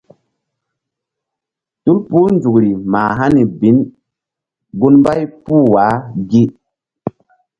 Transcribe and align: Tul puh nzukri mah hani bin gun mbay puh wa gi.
Tul 1.83 1.97
puh 2.07 2.27
nzukri 2.35 2.71
mah 2.91 3.11
hani 3.19 3.43
bin 3.59 3.77
gun 4.79 4.95
mbay 4.99 5.21
puh 5.43 5.63
wa 5.73 5.85
gi. 6.29 6.43